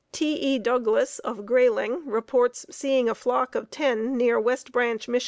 [0.11, 0.33] T.
[0.33, 0.57] E.
[0.57, 5.19] Douglas of Grayling reports seeing a flock of ten near West Branch, Mich.